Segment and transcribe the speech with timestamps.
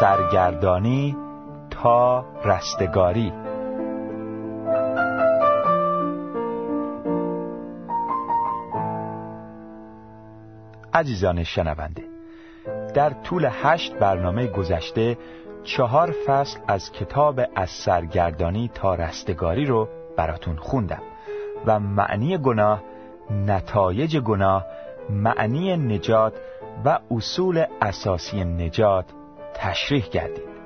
[0.00, 1.16] سرگردانی
[1.70, 3.32] تا رستگاری.
[10.94, 12.02] عزیزان شنونده
[12.94, 15.18] در طول هشت برنامه گذشته
[15.64, 21.02] چهار فصل از کتاب از سرگردانی تا رستگاری رو براتون خوندم
[21.66, 22.82] و معنی گناه
[23.46, 24.66] نتایج گناه
[25.10, 26.34] معنی نجات
[26.84, 29.04] و اصول اساسی نجات
[29.56, 30.56] تشریح کردید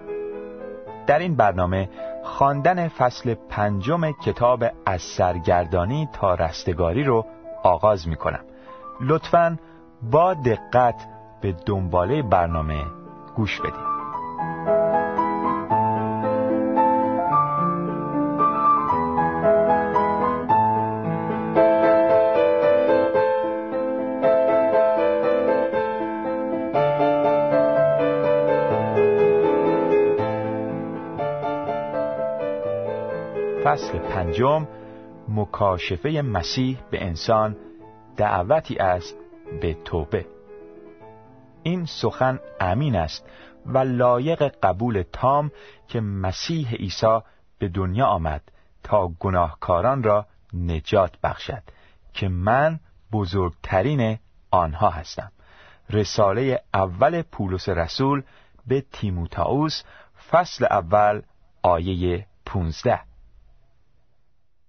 [1.06, 1.88] در این برنامه
[2.24, 7.26] خواندن فصل پنجم کتاب از سرگردانی تا رستگاری رو
[7.62, 8.44] آغاز می کنم
[9.00, 9.58] لطفا
[10.02, 11.06] با دقت
[11.40, 12.84] به دنباله برنامه
[13.36, 13.89] گوش بدید.
[33.80, 34.68] فصل پنجم
[35.28, 37.56] مکاشفه مسیح به انسان
[38.16, 39.16] دعوتی است
[39.60, 40.26] به توبه.
[41.62, 43.26] این سخن امین است
[43.66, 45.50] و لایق قبول تام
[45.88, 47.18] که مسیح عیسی
[47.58, 48.42] به دنیا آمد
[48.82, 51.62] تا گناهکاران را نجات بخشد
[52.12, 52.80] که من
[53.12, 54.18] بزرگترین
[54.50, 55.32] آنها هستم.
[55.90, 58.22] رساله اول پولس رسول
[58.66, 59.82] به تیموتائوس
[60.30, 61.22] فصل اول
[61.62, 63.09] آیه 15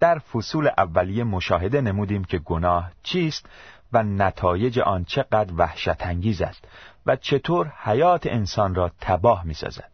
[0.01, 3.45] در فصول اولیه مشاهده نمودیم که گناه چیست
[3.93, 6.67] و نتایج آن چقدر وحشت انگیز است
[7.05, 9.91] و چطور حیات انسان را تباه می سازد.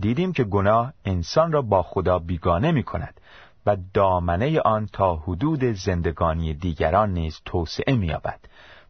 [0.00, 3.20] دیدیم که گناه انسان را با خدا بیگانه می کند
[3.66, 8.40] و دامنه آن تا حدود زندگانی دیگران نیز توسعه می یابد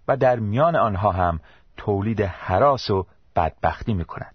[0.09, 1.41] و در میان آنها هم
[1.77, 4.35] تولید حراس و بدبختی می کند.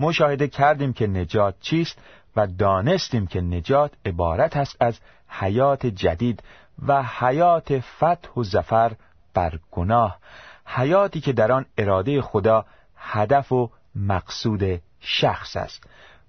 [0.00, 1.98] مشاهده کردیم که نجات چیست
[2.36, 6.42] و دانستیم که نجات عبارت است از حیات جدید
[6.86, 8.92] و حیات فتح و زفر
[9.34, 10.18] بر گناه
[10.64, 12.64] حیاتی که در آن اراده خدا
[12.96, 15.84] هدف و مقصود شخص است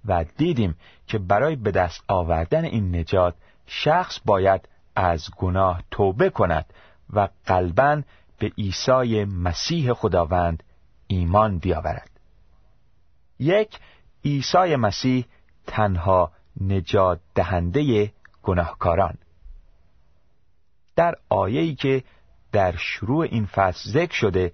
[0.05, 0.75] و دیدیم
[1.07, 3.35] که برای به دست آوردن این نجات
[3.67, 6.65] شخص باید از گناه توبه کند
[7.13, 8.01] و قلبا
[8.39, 10.63] به عیسی مسیح خداوند
[11.07, 12.09] ایمان بیاورد.
[13.39, 13.79] یک
[14.25, 15.25] عیسی مسیح
[15.69, 16.31] تنها
[16.61, 18.11] نجات دهنده
[18.43, 19.17] گناهکاران
[20.95, 22.03] در آیه‌ای که
[22.51, 24.53] در شروع این فصل ذکر شده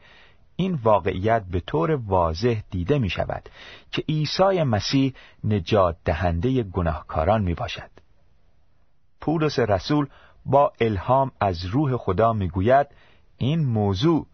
[0.56, 3.50] این واقعیت به طور واضح دیده می شود
[3.92, 7.90] که عیسی مسیح نجات دهنده گناهکاران می باشد.
[9.22, 10.08] پولس رسول
[10.46, 12.88] با الهام از روح خدا می گوید
[13.38, 14.26] این موضوع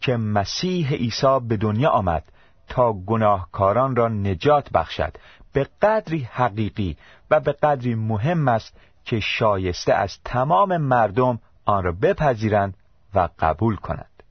[0.00, 2.24] که مسیح عیسی به دنیا آمد
[2.68, 5.16] تا گناهکاران را نجات بخشد
[5.54, 6.96] به قدری حقیقی
[7.30, 12.74] و به قدری مهم است که شایسته از تمام مردم آن را بپذیرند
[13.14, 14.22] و قبول کنند.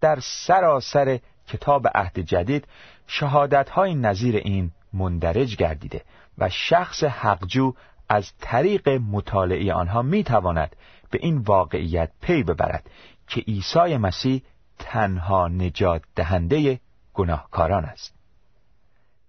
[0.00, 2.68] در سراسر کتاب عهد جدید
[3.06, 6.04] شهادت های نظیر این مندرج گردیده
[6.38, 7.72] و شخص حقجو
[8.08, 10.76] از طریق مطالعه آنها می تواند
[11.10, 12.90] به این واقعیت پی ببرد
[13.28, 14.42] که عیسی مسیح
[14.78, 16.80] تنها نجات دهنده
[17.14, 18.17] گناهکاران است.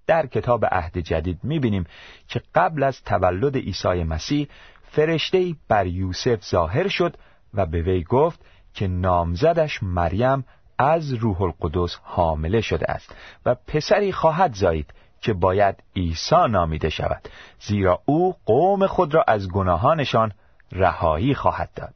[0.10, 1.86] در کتاب عهد جدید می‌بینیم
[2.28, 4.48] که قبل از تولد عیسی مسیح
[4.84, 7.18] فرشته بر یوسف ظاهر شد
[7.54, 8.40] و به وی گفت
[8.74, 10.46] که نامزدش مریم
[10.78, 13.16] از روح القدس حامله شده است
[13.46, 17.28] و پسری خواهد زایید که باید عیسی نامیده شود
[17.60, 20.32] زیرا او قوم خود را از گناهانشان
[20.72, 21.94] رهایی خواهد داد.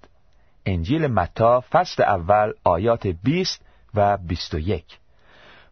[0.66, 3.62] انجیل متا فصل اول آیات 20
[3.94, 5.00] و 21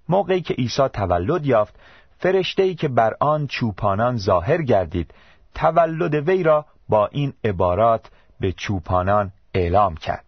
[0.09, 1.75] موقعی که عیسی تولد یافت
[2.21, 5.13] فرشته که بر آن چوپانان ظاهر گردید
[5.55, 10.25] تولد وی را با این عبارات به چوپانان اعلام کرد.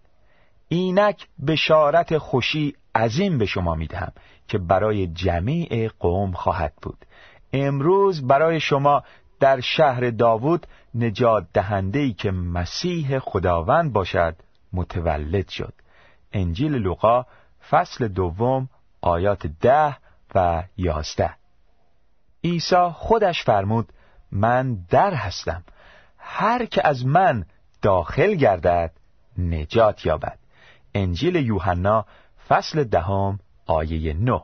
[0.67, 4.11] اینک بشارت خوشی عظیم به شما می‌دهم
[4.47, 6.97] که برای جمیع قوم خواهد بود.
[7.53, 9.03] امروز برای شما
[9.39, 14.35] در شهر داوود نجات دهنده که مسیح خداوند باشد
[14.73, 15.73] متولد شد.
[16.31, 17.25] انجیل لوقا
[17.69, 18.69] فصل دوم
[19.01, 19.97] آیات ده
[20.35, 21.42] و یازده.
[22.43, 23.89] عیسی خودش فرمود
[24.31, 25.63] من در هستم.
[26.17, 27.45] هر که از من
[27.81, 28.91] داخل گردد
[29.37, 30.39] نجات یابد.
[30.95, 32.05] انجیل یوحنا
[32.49, 34.41] فصل دهم آیه 9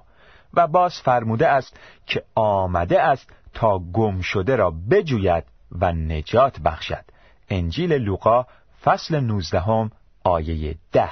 [0.54, 7.06] و باز فرموده است که آمده است تا گم شده را بجوید و نجات بخشد.
[7.50, 8.46] انجیل لوقا
[8.84, 9.90] فصل 19
[10.24, 11.10] آیه ده.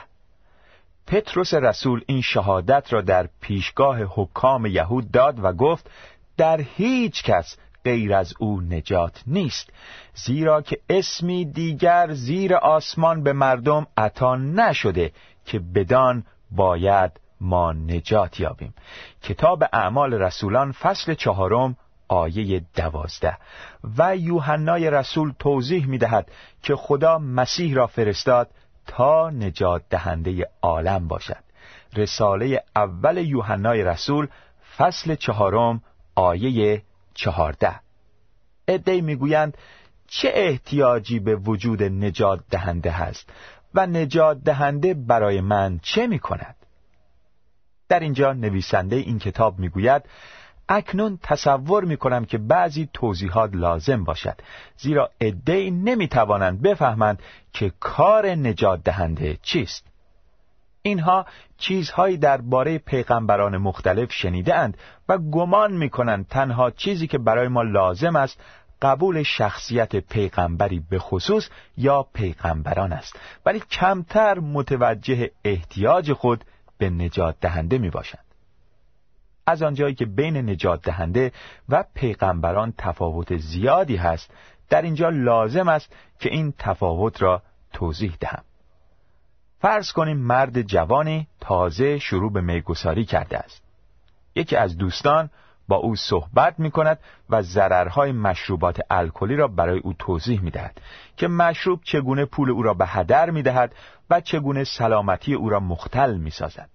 [1.08, 5.92] پتروس رسول این شهادت را در پیشگاه حکام یهود داد و گفت
[6.38, 9.70] در هیچ کس غیر از او نجات نیست
[10.14, 15.12] زیرا که اسمی دیگر زیر آسمان به مردم عطا نشده
[15.46, 17.12] که بدان باید
[17.42, 18.74] ما نجات یابیم.
[19.24, 23.38] کتاب اعمال رسولان فصل چهارم آیه دوازده.
[23.98, 26.32] و یوحنای رسول توضیح می دهد
[26.64, 28.50] که خدا مسیح را فرستاد
[28.88, 31.44] تا نجات دهنده عالم باشد.
[31.96, 34.28] رساله اول یوحنای رسول
[34.78, 35.82] فصل چهارم
[36.18, 36.82] آیه
[37.14, 37.80] چهارده
[38.68, 39.58] ادهی می‌گویند
[40.08, 43.30] چه احتیاجی به وجود نجات دهنده هست
[43.74, 46.56] و نجات دهنده برای من چه می کند؟
[47.90, 50.04] در اینجا نویسنده این کتاب می‌گوید
[50.70, 54.42] اکنون تصور می کنم که بعضی توضیحات لازم باشد
[54.78, 57.22] زیرا نمی نمی‌توانند بفهمند
[57.54, 59.86] که کار نجات دهنده چیست
[60.88, 61.26] اینها
[61.58, 64.78] چیزهایی درباره پیغمبران مختلف شنیده اند
[65.10, 68.42] و گمان می کنند تنها چیزی که برای ما لازم است
[68.82, 76.44] قبول شخصیت پیغمبری به خصوص یا پیغمبران است ولی کمتر متوجه احتیاج خود
[76.78, 78.24] به نجات دهنده می باشند.
[79.48, 81.32] از آنجایی که بین نجات دهنده
[81.70, 84.34] و پیغمبران تفاوت زیادی هست
[84.70, 87.42] در اینجا لازم است که این تفاوت را
[87.74, 88.44] توضیح دهم
[89.60, 93.62] فرض کنیم مرد جوانی تازه شروع به میگساری کرده است
[94.36, 95.30] یکی از دوستان
[95.68, 97.00] با او صحبت می کند
[97.30, 100.82] و ضررهای مشروبات الکلی را برای او توضیح می دهد
[101.18, 103.76] که مشروب چگونه پول او را به هدر می دهد
[104.10, 106.70] و چگونه سلامتی او را مختل می سازد.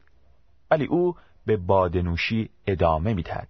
[0.71, 3.49] ولی او به بادنوشی ادامه می دهد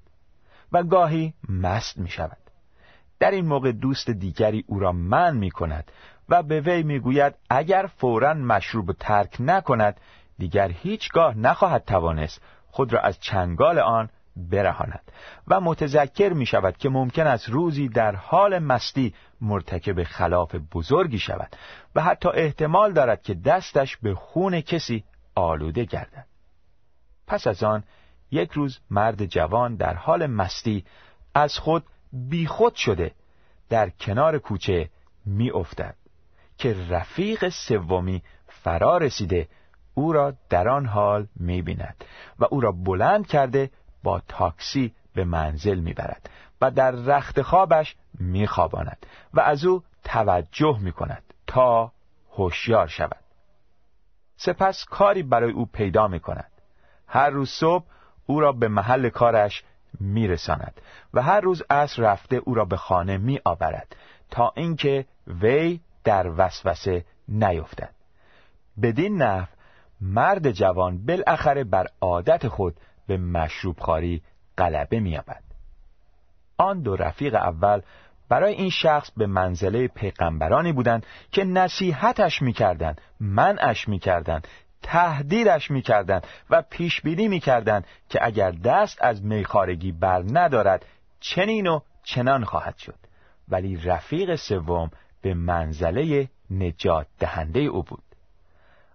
[0.72, 2.36] و گاهی مست می شود.
[3.18, 5.90] در این موقع دوست دیگری او را من می کند
[6.28, 10.00] و به وی می گوید اگر فورا مشروب ترک نکند
[10.38, 15.12] دیگر هیچگاه نخواهد توانست خود را از چنگال آن برهاند.
[15.48, 21.56] و متذکر می شود که ممکن است روزی در حال مستی مرتکب خلاف بزرگی شود
[21.94, 25.04] و حتی احتمال دارد که دستش به خون کسی
[25.34, 26.26] آلوده گردد.
[27.26, 27.84] پس از آن
[28.30, 30.84] یک روز مرد جوان در حال مستی
[31.34, 33.14] از خود بیخود شده
[33.68, 34.90] در کنار کوچه
[35.26, 35.94] می افتد
[36.58, 39.48] که رفیق سومی فرا رسیده
[39.94, 42.04] او را در آن حال می بیند
[42.38, 43.70] و او را بلند کرده
[44.02, 51.22] با تاکسی به منزل می‌برد و در رخت خوابش میخواباند و از او توجه می‌کند
[51.46, 51.92] تا
[52.32, 53.22] هوشیار شود.
[54.36, 56.50] سپس کاری برای او پیدا می‌کند.
[57.06, 57.84] هر روز صبح
[58.26, 59.64] او را به محل کارش
[60.00, 60.80] میرساند
[61.14, 63.96] و هر روز عصر رفته او را به خانه می آورد
[64.30, 67.94] تا اینکه وی در وسوسه نیفتد.
[68.82, 69.46] بدین نحو
[70.00, 74.22] مرد جوان بالاخره بر عادت خود به مشروب خاری
[74.58, 75.42] غلبه مییابد.
[76.56, 77.80] آن دو رفیق اول
[78.28, 84.48] برای این شخص به منزله پیغمبرانی بودند که نصیحتش می‌کردند منعش می‌کردند
[84.82, 90.86] تهدیدش می‌کردند و پیش بینی می‌کردند که اگر دست از میخارگی بر ندارد
[91.20, 92.98] چنین و چنان خواهد شد.
[93.48, 94.90] ولی رفیق سوم
[95.22, 98.02] به منزله نجات دهنده او بود.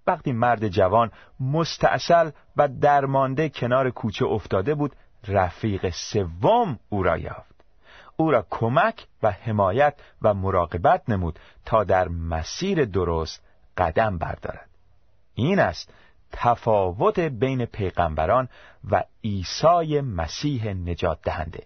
[0.08, 4.96] وقتی مرد جوان مستاصل و درمانده کنار کوچه افتاده بود
[5.28, 7.56] رفیق سوم او را یافت.
[8.18, 13.44] او را کمک و حمایت و مراقبت نمود تا در مسیر درست
[13.78, 14.70] قدم بردارد.
[15.36, 15.94] این است
[16.32, 18.50] تفاوت بین پیغمبران
[18.92, 21.64] و عیسی مسیح نجات دهنده.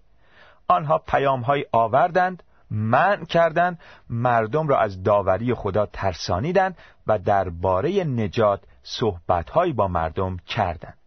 [0.68, 8.64] آنها پیام های آوردند منع کردند مردم را از داوری خدا ترسانیدند و درباره نجات
[8.84, 10.98] صحبتهایی با مردم کردند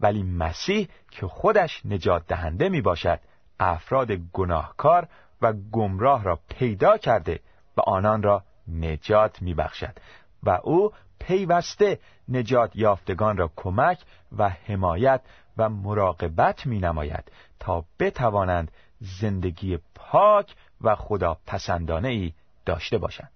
[0.00, 3.20] ولی مسیح که خودش نجات دهنده می باشد
[3.60, 5.08] افراد گناهکار
[5.42, 7.40] و گمراه را پیدا کرده
[7.76, 9.98] و آنان را نجات می بخشد
[10.42, 11.98] و او پیوسته
[12.28, 13.98] نجات یافتگان را کمک
[14.38, 15.20] و حمایت
[15.56, 22.32] و مراقبت می نماید تا بتوانند زندگی پاک و خدا پسندانه ای
[22.66, 23.32] داشته باشند.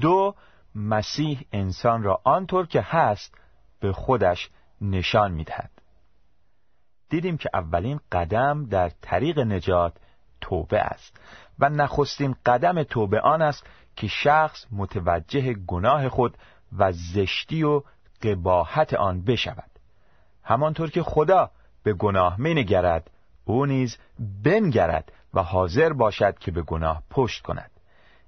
[0.00, 0.34] دو
[0.74, 3.34] مسیح انسان را آنطور که هست
[3.80, 4.50] به خودش
[4.80, 5.70] نشان می‌دهد.
[7.08, 9.96] دیدیم که اولین قدم در طریق نجات
[10.40, 11.20] توبه است
[11.58, 13.66] و نخستین قدم توبه آن است
[13.96, 16.38] که شخص متوجه گناه خود
[16.78, 17.82] و زشتی و
[18.22, 19.70] قباحت آن بشود.
[20.42, 21.50] همانطور که خدا
[21.82, 23.10] به گناه نگرد
[23.44, 23.96] او نیز
[24.44, 27.70] بنگرد و حاضر باشد که به گناه پشت کند.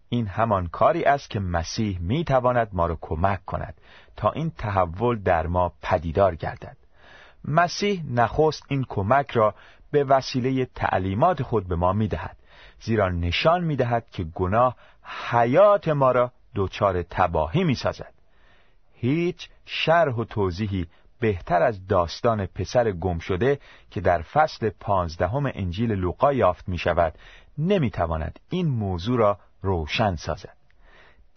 [0.09, 3.75] این همان کاری است که مسیح می تواند ما را کمک کند
[4.17, 6.77] تا این تحول در ما پدیدار گردد.
[7.45, 9.55] مسیح نخست این کمک را
[9.91, 12.37] به وسیله تعلیمات خود به ما می دهد
[12.81, 14.77] زیرا نشان می دهد که گناه
[15.31, 18.13] حیات ما را دچار تباهی می سازد
[18.95, 20.87] هیچ شرح و توضیحی
[21.21, 23.59] بهتر از داستان پسر گم شده
[23.91, 27.15] که در فصل پانزدهم انجیل لوقا یافت می شود
[27.59, 30.57] نمی تواند این موضوع را روشن سازد.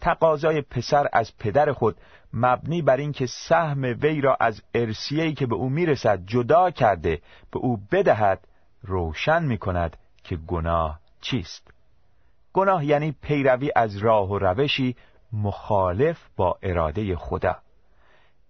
[0.00, 1.96] تقاضای پسر از پدر خود
[2.32, 7.58] مبنی بر اینکه سهم وی را از ارسیه‌ای که به او می‌رسد جدا کرده به
[7.58, 8.48] او بدهد
[8.82, 11.70] روشن می کند که گناه چیست.
[12.52, 14.96] گناه یعنی پیروی از راه و روشی
[15.32, 17.56] مخالف با اراده خدا.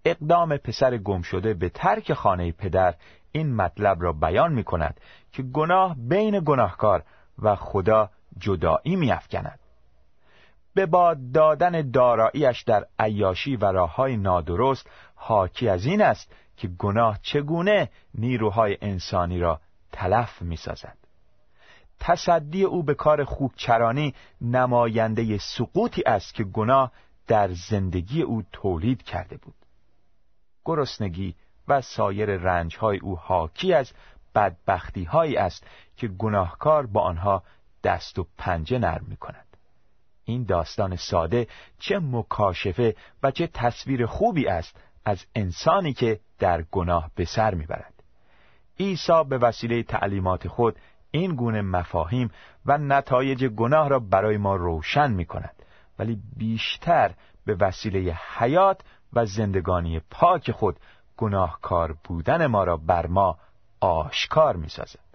[0.04, 2.94] اقدام پسر گم شده به ترک خانه پدر
[3.32, 5.00] این مطلب را بیان می کند
[5.32, 7.02] که گناه بین گناهکار
[7.38, 9.58] و خدا جدایی می افکند.
[10.74, 16.68] به باد دادن داراییش در عیاشی و راه های نادرست حاکی از این است که
[16.68, 19.60] گناه چگونه نیروهای انسانی را
[19.92, 20.96] تلف می سازد.
[22.00, 26.92] تصدی او به کار خوبچرانی نماینده سقوطی است که گناه
[27.26, 29.54] در زندگی او تولید کرده بود
[30.70, 31.34] گرسنگی
[31.68, 33.92] و سایر رنجهای او حاکی از
[34.34, 37.42] بدبختی هایی است که گناهکار با آنها
[37.84, 39.46] دست و پنجه نرم می کند.
[40.24, 41.46] این داستان ساده
[41.78, 47.94] چه مکاشفه و چه تصویر خوبی است از انسانی که در گناه به سر می‌برد.
[48.80, 50.76] عیسی به وسیله تعلیمات خود
[51.10, 52.30] این گونه مفاهیم
[52.66, 55.62] و نتایج گناه را برای ما روشن می کند
[55.98, 57.14] ولی بیشتر
[57.46, 58.80] به وسیله حیات
[59.12, 60.76] و زندگانی پاک خود
[61.16, 63.38] گناهکار بودن ما را بر ما
[63.80, 65.10] آشکار می سازد.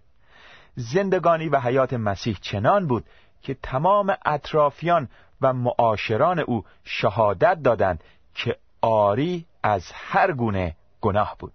[0.76, 3.06] زندگانی و حیات مسیح چنان بود
[3.42, 5.10] که تمام اطرافیان
[5.42, 8.04] و معاشران او شهادت دادند
[8.36, 11.54] که آری از هر گونه گناه بود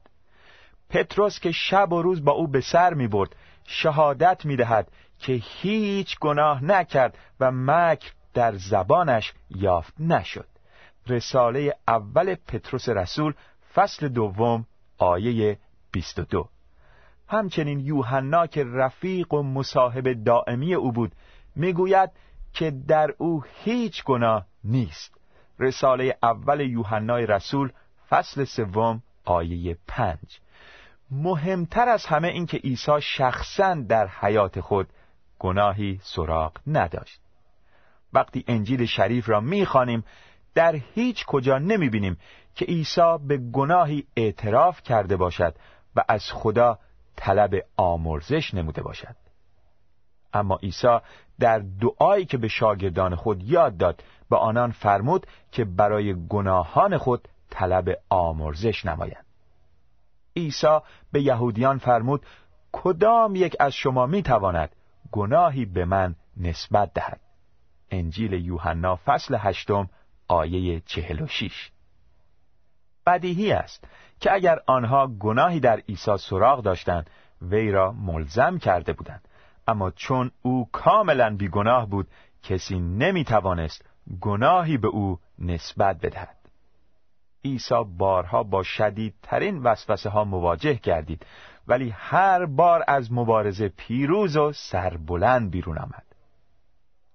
[0.91, 5.33] پتروس که شب و روز با او به سر می برد شهادت می دهد که
[5.33, 10.47] هیچ گناه نکرد و مکر در زبانش یافت نشد
[11.07, 13.35] رساله اول پتروس رسول
[13.75, 14.67] فصل دوم
[14.99, 15.59] آیه
[15.93, 16.49] 22
[17.29, 21.13] همچنین یوحنا که رفیق و مصاحب دائمی او بود
[21.57, 22.11] می‌گوید
[22.53, 25.15] که در او هیچ گناه نیست.
[25.59, 27.73] رساله اول یوحنای رسول
[28.09, 30.41] فصل سوم آیه پنج.
[31.11, 34.89] مهمتر از همه این که عیسی شخصا در حیات خود
[35.39, 37.21] گناهی سراغ نداشت.
[38.13, 40.05] وقتی انجیل شریف را می‌خوانیم
[40.55, 42.17] در هیچ کجا نمی‌بینیم
[42.55, 45.55] که عیسی به گناهی اعتراف کرده باشد
[45.97, 46.79] و از خدا
[47.17, 49.17] طلب آمرزش نموده باشد.
[50.33, 50.99] اما عیسی
[51.41, 57.29] در دعایی که به شاگردان خود یاد داد به آنان فرمود که برای گناهان خود
[57.51, 59.25] طلب آمرزش نمایند
[60.37, 60.79] عیسی
[61.13, 62.27] به یهودیان فرمود
[62.73, 64.77] کدام یک از شما می تواند
[65.13, 67.21] گناهی به من نسبت دهد؟
[67.91, 69.89] انجیل یوحنا فصل هشتم
[70.31, 71.71] آیه چهل و شیش.
[73.07, 73.85] بدیهی است
[74.21, 77.11] که اگر آنها گناهی در عیسی سراغ داشتند
[77.43, 79.29] وی را ملزم کرده بودند.
[79.69, 82.09] اما چون او کاملا بیگناه بود
[82.43, 83.85] کسی نمی توانست
[84.21, 86.37] گناهی به او نسبت بدهد.
[87.45, 91.27] عیسی بارها با شدیدترین وسوسه ها مواجه گردید
[91.67, 96.05] ولی هر بار از مبارزه پیروز و سربلند بیرون آمد.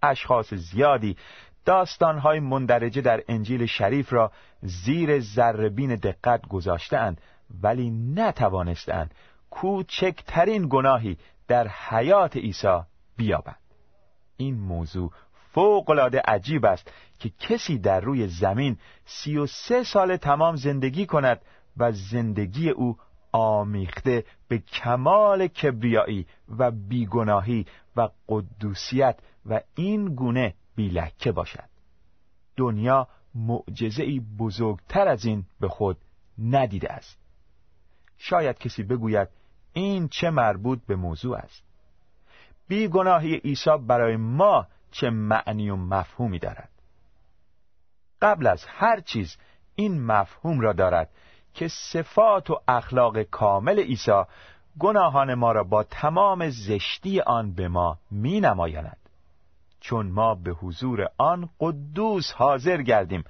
[0.04, 1.18] اشخاص زیادی
[1.66, 4.32] داستانهای مندرجه در انجیل شریف را
[4.62, 7.22] زیر ذربین دقت گذاشتهاند
[7.62, 9.14] ولی نتوانستند
[9.50, 11.18] کوچکترین گناهی
[11.48, 12.80] در حیات عیسی
[13.18, 13.60] بیابند.
[14.38, 15.12] این موضوع
[15.54, 21.42] فوقالعاده عجیب است که کسی در روی زمین سی و سه سال تمام زندگی کند
[21.78, 22.98] و زندگی او
[23.32, 31.70] آمیخته به کمال کبریایی و بیگناهی و قدوسیت و این گونه بیلکه باشد.
[32.56, 35.98] دنیا معجزه بزرگتر از این به خود
[36.40, 37.18] ندیده است.
[38.18, 39.28] شاید کسی بگوید
[39.74, 41.64] این چه مربوط به موضوع است.
[42.68, 46.70] بیگناهی عیسی برای ما چه معنی و مفهومی دارد؟
[48.22, 49.38] قبل از هر چیز
[49.76, 51.10] این مفهوم را دارد
[51.54, 54.24] که صفات و اخلاق کامل عیسی
[54.80, 59.05] گناهان ما را با تمام زشتی آن به ما می نمایاند
[59.86, 63.24] چون ما به حضور آن قدوس حاضر گردیم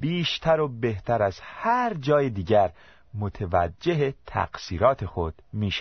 [0.00, 2.72] بیشتر و بهتر از هر جای دیگر
[3.14, 5.72] متوجه تقصیرات خود می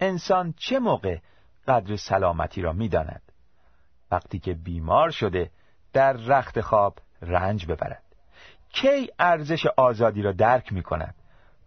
[0.00, 1.18] انسان چه موقع
[1.68, 3.22] قدر سلامتی را می داند؟
[4.10, 5.50] وقتی که بیمار شده
[5.92, 8.02] در رخت خواب رنج ببرد.
[8.72, 11.14] کی ارزش آزادی را درک می کند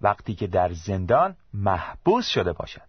[0.02, 2.88] وقتی که در زندان محبوس شده باشد.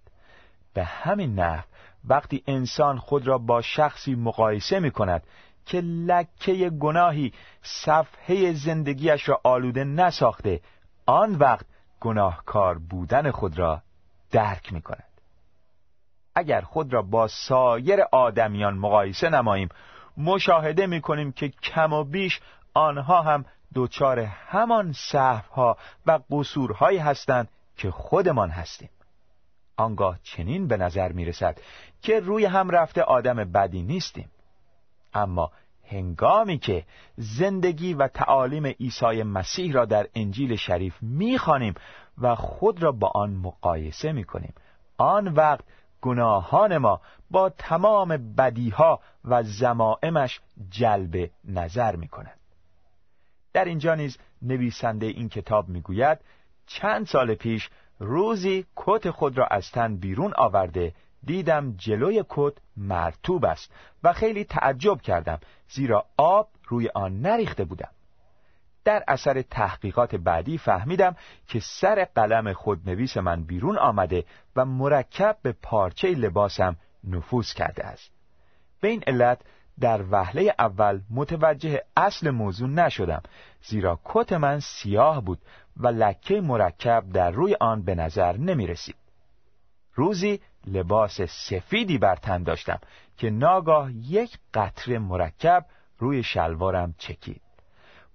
[0.75, 1.64] به همین نحو
[2.05, 5.23] وقتی انسان خود را با شخصی مقایسه می کند
[5.67, 10.61] که لکه گناهی صفحه زندگیش را آلوده نساخته
[11.07, 11.67] آن وقت
[12.00, 13.83] گناهکار بودن خود را
[14.31, 15.05] درک می کند
[16.35, 19.69] اگر خود را با سایر آدمیان مقایسه نماییم
[20.17, 22.40] مشاهده می کنیم که کم و بیش
[22.75, 25.76] آنها هم دچار همان صحفها
[26.07, 28.88] و قصورهایی هستند که خودمان هستیم.
[29.78, 31.58] آنگاه چنین به نظر می رسد
[32.02, 34.30] که روی هم رفته آدم بدی نیستیم.
[35.14, 35.52] اما
[35.90, 36.85] هنگامی که
[37.16, 41.75] زندگی و تعالیم عیسی مسیح را در انجیل شریف می‌خوانیم
[42.18, 44.54] و خود را با آن مقایسه می‌کنیم
[44.99, 45.64] آن وقت
[46.00, 52.38] گناهان ما با تمام بدیها و زمائمش جلب نظر می‌کند
[53.52, 56.18] در اینجا نیز نویسنده این کتاب می‌گوید
[56.66, 63.45] چند سال پیش روزی کت خود را از تن بیرون آورده دیدم جلوی کت مرتوب
[63.45, 65.38] است و خیلی تعجب کردم
[65.69, 67.90] زیرا آب روی آن نریخته بودم.
[68.85, 71.17] در اثر تحقیقات بعدی فهمیدم
[71.49, 74.25] که سر قلم خودنویس من بیرون آمده
[74.57, 78.11] و مرکب به پارچه لباسم نفوذ کرده است.
[78.81, 79.40] به این علت
[79.80, 83.23] در وهله اول متوجه اصل موضوع نشدم
[83.62, 85.38] زیرا کت من سیاه بود
[85.76, 88.97] و لکه مرکب در روی آن به نظر نمی رسید.
[89.95, 92.78] روزی لباس سفیدی بر تن داشتم
[93.17, 95.64] که ناگاه یک قطره مرکب
[95.99, 97.43] روی شلوارم چکید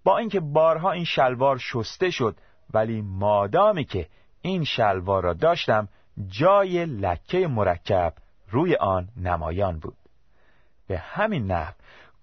[0.03, 2.35] با اینکه بارها این شلوار شسته شد
[2.73, 4.07] ولی مادامی که
[4.41, 5.87] این شلوار را داشتم
[6.27, 8.13] جای لکه مرکب
[8.49, 9.97] روی آن نمایان بود
[10.93, 11.73] به همین نحو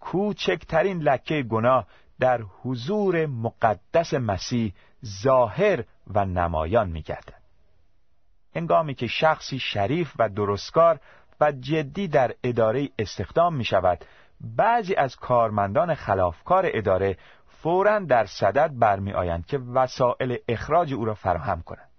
[0.01, 1.87] کوچکترین لکه گناه
[2.21, 4.73] در حضور مقدس مسیح
[5.23, 7.41] ظاهر و نمایان می گردد.
[8.57, 11.01] هنگامی که شخصی شریف و درستکار
[11.41, 14.05] و جدی در اداره استخدام می شود
[14.41, 21.15] بعضی از کارمندان خلافکار اداره فورا در صدد برمی آیند که وسایل اخراج او را
[21.15, 21.91] فراهم کنند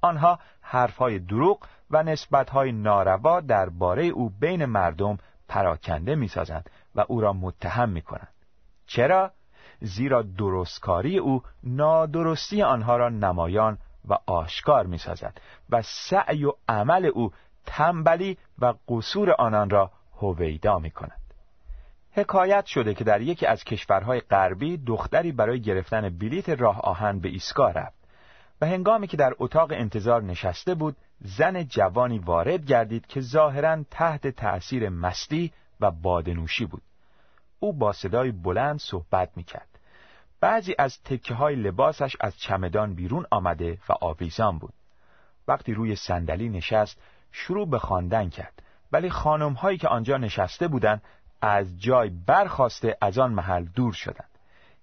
[0.00, 1.58] آنها حرفهای دروغ
[1.90, 5.18] و نسبتهای ناروا درباره او بین مردم
[5.48, 8.34] پراکنده می‌سازند و او را متهم می کنند
[8.86, 9.32] چرا؟
[9.80, 17.10] زیرا درستکاری او نادرستی آنها را نمایان و آشکار می سازد و سعی و عمل
[17.14, 17.32] او
[17.66, 21.20] تنبلی و قصور آنان را هویدا می کند.
[22.12, 27.28] حکایت شده که در یکی از کشورهای غربی دختری برای گرفتن بلیت راه آهن به
[27.28, 27.97] ایستگاه رفت.
[28.60, 34.28] و هنگامی که در اتاق انتظار نشسته بود زن جوانی وارد گردید که ظاهرا تحت
[34.28, 36.82] تأثیر مستی و بادنوشی بود
[37.60, 39.68] او با صدای بلند صحبت می کرد.
[40.40, 44.74] بعضی از تکه های لباسش از چمدان بیرون آمده و آویزان بود.
[45.48, 47.00] وقتی روی صندلی نشست
[47.32, 51.02] شروع به خواندن کرد ولی خانم هایی که آنجا نشسته بودند
[51.40, 54.37] از جای برخواسته از آن محل دور شدند.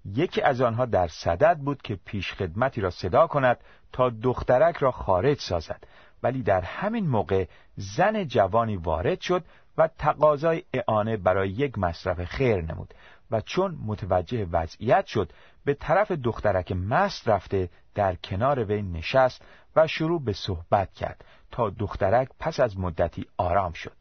[0.05, 3.57] یکی از آنها در صدد بود که پیش خدمتی را صدا کند
[3.91, 5.83] تا دخترک را خارج سازد.
[6.23, 9.43] ولی در همین موقع زن جوانی وارد شد
[9.77, 12.93] و تقاضای اعانه برای یک مصرف خیر نمود
[13.31, 15.31] و چون متوجه وضعیت شد
[15.65, 19.41] به طرف دخترک مست رفته در کنار وی نشست
[19.75, 23.95] و شروع به صحبت کرد تا دخترک پس از مدتی آرام شد.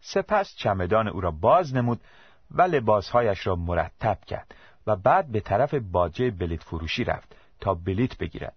[0.00, 2.00] سپس چمدان او را باز نمود
[2.50, 4.54] و لباسهایش را مرتب کرد.
[4.86, 8.54] و بعد به طرف باجه بلیت فروشی رفت تا بلیت بگیرد.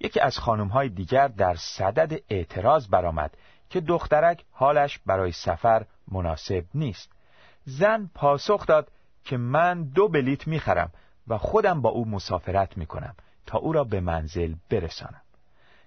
[0.00, 3.36] یکی از خانمهای دیگر در صدد اعتراض برآمد
[3.70, 7.12] که دخترک حالش برای سفر مناسب نیست.
[7.64, 8.92] زن پاسخ داد
[9.24, 10.92] که من دو بلیت می‌خرم
[11.28, 13.14] و خودم با او مسافرت می‌کنم
[13.46, 15.20] تا او را به منزل برسانم.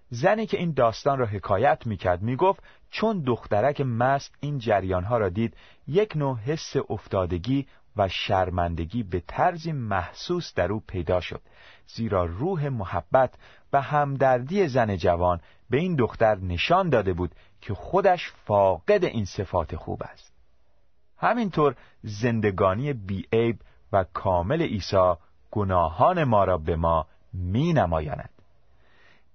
[0.09, 5.57] زنی که این داستان را حکایت می‌کرد می‌گفت چون دخترک مست این جریانها را دید
[5.87, 11.41] یک نوع حس افتادگی و شرمندگی به طرزی محسوس در او پیدا شد
[11.87, 13.33] زیرا روح محبت
[13.73, 19.75] و همدردی زن جوان به این دختر نشان داده بود که خودش فاقد این صفات
[19.75, 20.33] خوب است
[21.17, 23.59] همینطور زندگانی بیعیب
[23.91, 25.13] و کامل عیسی
[25.51, 28.29] گناهان ما را به ما می نمایاند.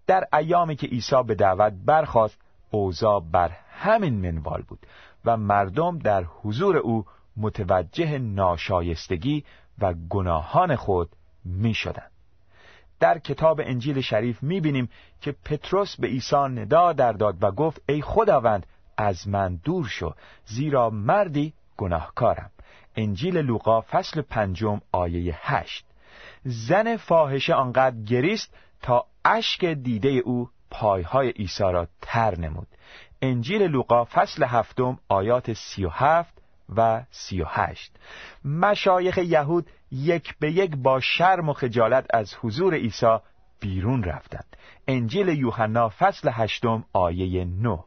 [0.07, 2.39] در ایامی که عیسی به دعوت برخواست
[2.71, 4.87] اوضاع بر همین منوال بود
[5.25, 7.05] و مردم در حضور او
[7.39, 9.45] متوجه ناشایستگی
[9.79, 11.09] و گناهان خود
[11.45, 12.11] می شدند.
[13.01, 14.89] در کتاب انجیل شریف می بینیم
[15.21, 20.15] که پتروس به عیسی ندا در داد و گفت ای خداوند از من دور شو
[20.47, 22.51] زیرا مردی گناهکارم.
[22.97, 25.87] انجیل لوقا فصل پنجم آیه هشت.
[26.45, 32.69] زن فاحشه آنقدر گریست تا اشک دیده او پایهای عیسی را تر نمود.
[33.23, 36.38] انجیل لوقا فصل هفتم آیات سی و هفت
[36.77, 37.93] و سی و هشت.
[38.45, 43.17] مشایخ یهود یک به یک با شرم و خجالت از حضور عیسی
[43.61, 44.57] بیرون رفتند.
[44.89, 47.79] انجیل یوحنا فصل هشتم آیه نو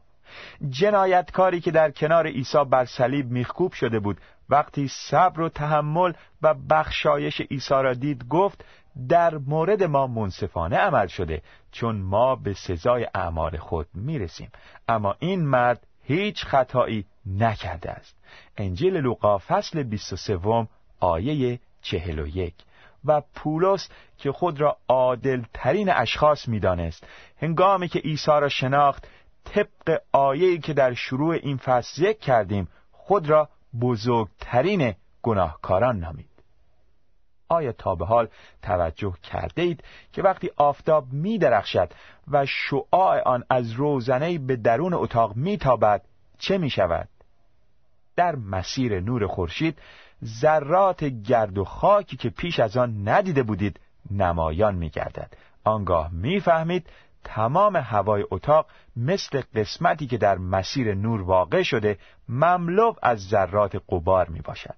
[0.68, 6.54] جنایتکاری که در کنار عیسی بر صلیب میخکوب شده بود وقتی صبر و تحمل و
[6.54, 8.64] بخشایش عیسی را دید گفت
[9.08, 11.42] در مورد ما منصفانه عمل شده
[11.72, 14.50] چون ما به سزای اعمال خود می‌رسیم.
[14.88, 18.16] اما این مرد هیچ خطایی نکرده است.
[18.56, 20.68] انجیل لوقا فصل 23
[21.00, 22.54] آیه 41
[23.04, 27.06] و پولس که خود را عادل ترین اشخاص می‌دانست
[27.40, 29.08] هنگامی که عیسی را شناخت
[29.44, 33.48] طبق آیه‌ای که در شروع این فصل ذکر کردیم خود را
[33.80, 36.28] بزرگترین گناهکاران نامید.
[37.48, 38.28] آیا تا به حال
[38.62, 41.92] توجه کرده اید که وقتی آفتاب می درخشد
[42.30, 46.02] و شعاع آن از روزنه به درون اتاق می تابد
[46.38, 47.08] چه می شود؟
[48.16, 49.78] در مسیر نور خورشید
[50.24, 56.86] ذرات گرد و خاکی که پیش از آن ندیده بودید نمایان می گردد آنگاه می‌فهمید
[57.24, 61.98] تمام هوای اتاق مثل قسمتی که در مسیر نور واقع شده
[62.28, 64.74] مملو از ذرات قبار می باشد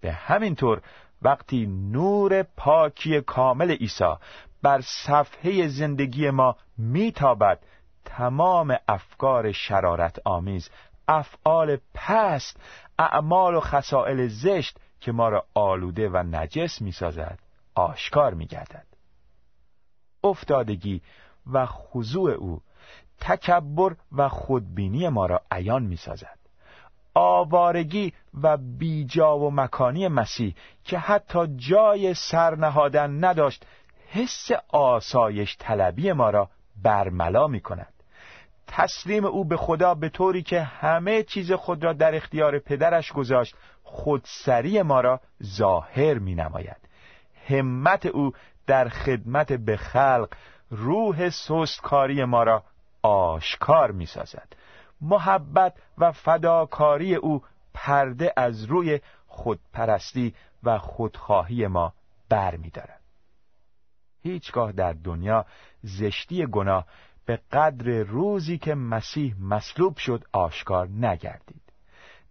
[0.00, 0.80] به همین طور
[1.22, 4.14] وقتی نور پاکی کامل عیسی
[4.62, 7.58] بر صفحه زندگی ما میتابد
[8.04, 10.70] تمام افکار شرارت آمیز
[11.08, 12.60] افعال پست
[12.98, 17.38] اعمال و خسائل زشت که ما را آلوده و نجس می‌سازد
[17.74, 18.86] آشکار میگردد.
[20.24, 21.02] افتادگی
[21.52, 22.60] و خضوع او
[23.20, 26.38] تکبر و خودبینی ما را عیان می‌سازد.
[27.14, 33.66] آوارگی و بیجا و مکانی مسیح که حتی جای سرنهادن نداشت
[34.08, 36.50] حس آسایش طلبی ما را
[36.82, 37.97] برملا می کند
[38.68, 43.54] تسلیم او به خدا به طوری که همه چیز خود را در اختیار پدرش گذاشت
[43.82, 46.88] خودسری ما را ظاهر می نماید
[47.48, 48.32] همت او
[48.66, 50.28] در خدمت به خلق
[50.70, 52.62] روح سستکاری ما را
[53.02, 54.56] آشکار می سازد
[55.00, 57.42] محبت و فداکاری او
[57.74, 61.92] پرده از روی خودپرستی و خودخواهی ما
[62.28, 63.00] بر می دارد.
[64.22, 65.46] هیچگاه در دنیا
[65.82, 66.86] زشتی گناه
[67.28, 71.62] به قدر روزی که مسیح مصلوب شد آشکار نگردید.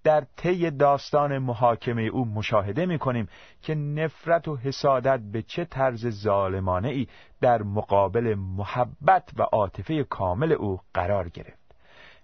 [0.03, 3.27] در طی داستان محاکمه او مشاهده می کنیم
[3.61, 7.07] که نفرت و حسادت به چه طرز ظالمانه ای
[7.41, 11.75] در مقابل محبت و عاطفه کامل او قرار گرفت.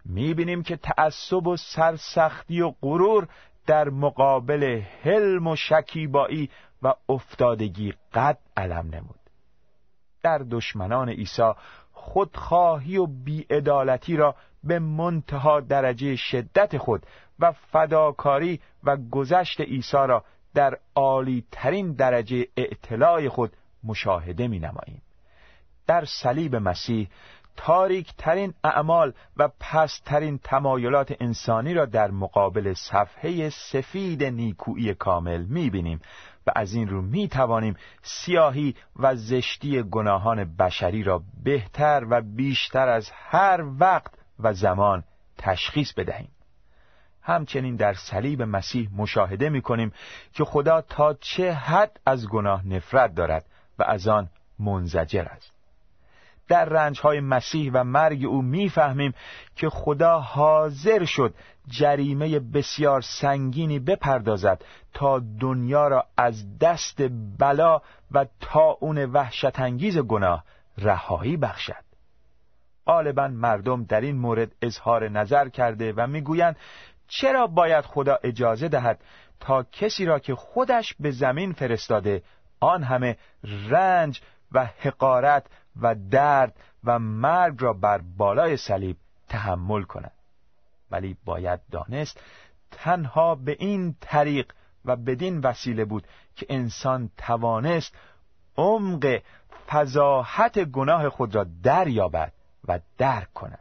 [0.05, 3.27] می بینیم که تعصب و سرسختی و غرور
[3.67, 6.49] در مقابل حلم و شکیبایی
[6.81, 9.19] و افتادگی قد علم نمود.
[10.23, 11.51] در دشمنان عیسی
[11.93, 17.05] خودخواهی و بیعدالتی را به منتها درجه شدت خود
[17.39, 23.53] و فداکاری و گذشت عیسی را در عالی ترین درجه اعتلاع خود
[23.83, 25.01] مشاهده می نماییم.
[25.87, 27.09] در صلیب مسیح
[27.55, 35.69] تاریک ترین اعمال و پسترین تمایلات انسانی را در مقابل صفحه سفید نیکویی کامل می
[35.69, 35.99] بینیم
[36.47, 42.89] و از این رو می توانیم سیاهی و زشتی گناهان بشری را بهتر و بیشتر
[42.89, 45.03] از هر وقت و زمان
[45.37, 46.29] تشخیص بدهیم.
[47.21, 49.91] همچنین در صلیب مسیح مشاهده می کنیم
[50.33, 53.45] که خدا تا چه حد از گناه نفرت دارد
[53.79, 54.29] و از آن
[54.59, 55.51] منزجر است.
[56.47, 59.13] در رنجهای مسیح و مرگ او می‌فهمیم
[59.55, 61.35] که خدا حاضر شد
[61.67, 67.01] جریمه بسیار سنگینی بپردازد تا دنیا را از دست
[67.39, 68.25] بلا و
[68.79, 70.43] اون وحشتانگیز گناه
[70.77, 71.83] رهایی بخشد.
[72.85, 76.55] غالبا مردم در این مورد اظهار نظر کرده و می‌گویند
[77.07, 79.03] چرا باید خدا اجازه دهد
[79.39, 82.23] تا کسی را که خودش به زمین فرستاده
[82.59, 83.17] آن همه
[83.69, 84.21] رنج
[84.51, 85.45] و حقارت
[85.81, 88.97] و درد و مرگ را بر بالای صلیب
[89.29, 90.11] تحمل کند؟
[90.93, 92.21] ولی باید دانست
[92.71, 94.51] تنها به این طریق
[94.85, 97.95] و بدین وسیله بود که انسان توانست
[98.57, 99.21] عمق
[99.67, 102.33] فضاحت گناه خود را دریابد
[102.67, 103.59] و درک کند.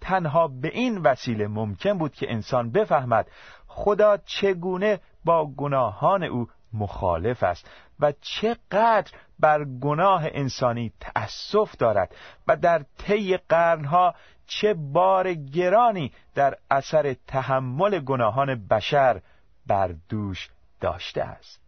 [0.00, 3.30] تنها به این وسیله ممکن بود که انسان بفهمد
[3.66, 12.14] خدا چگونه با گناهان او مخالف است و چقدر بر گناه انسانی تأسف دارد
[12.48, 14.14] و در طی قرنها
[14.46, 19.20] چه بار گرانی در اثر تحمل گناهان بشر
[19.66, 20.48] بر دوش
[20.80, 21.64] داشته است.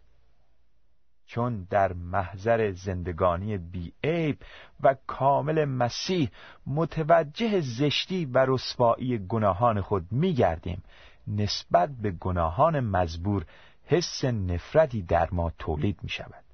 [1.27, 4.37] چون در محضر زندگانی بیعیب
[4.83, 6.29] و کامل مسیح
[6.67, 10.83] متوجه زشتی و رسوایی گناهان خود میگردیم
[11.27, 13.45] نسبت به گناهان مزبور
[13.85, 16.46] حس نفرتی در ما تولید می شود.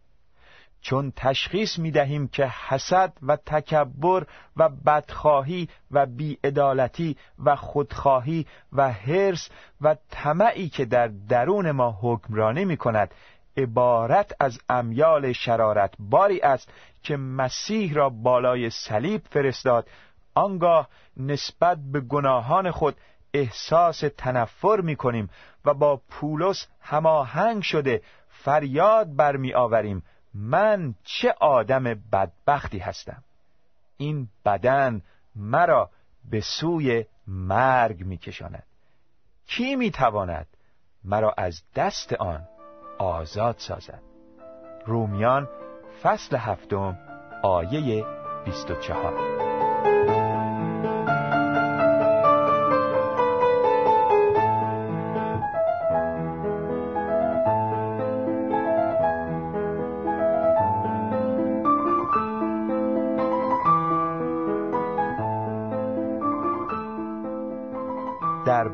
[0.84, 4.26] چون تشخیص می دهیم که حسد و تکبر
[4.58, 9.50] و بدخواهی و بیعدالتی و خودخواهی و حرس
[9.82, 13.14] و طمعی که در درون ما حکمرانی می کند
[13.58, 16.70] عبارت از امیال شرارت باری است
[17.04, 19.88] که مسیح را بالای صلیب فرستاد.
[20.36, 22.96] آنگاه نسبت به گناهان خود
[23.34, 25.30] احساس تنفر می کنیم
[25.66, 33.24] و با پولس هماهنگ شده فریاد برمی آوریم من چه آدم بدبختی هستم؟
[33.98, 35.02] این بدن
[35.36, 35.90] مرا
[36.30, 38.64] به سوی مرگ می کشاند
[39.48, 40.48] کی می تواند
[41.04, 42.48] مرا از دست آن
[43.00, 44.02] آزاد سازد؟
[44.86, 45.50] رومیان
[46.04, 46.98] فصل هفتم
[47.44, 48.06] آیه
[48.46, 49.53] 24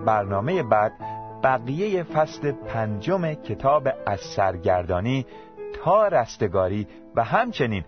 [0.10, 0.91] برنامه بعد
[1.43, 5.26] بقیه فصل پنجم کتاب از سرگردانی
[5.84, 7.84] تا رستگاری و همچنین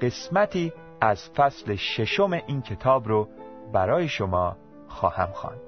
[0.00, 3.28] قسمتی از فصل ششم این کتاب رو
[3.72, 4.56] برای شما
[4.88, 5.60] خواهم خواند.